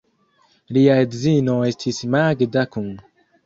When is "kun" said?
2.75-2.93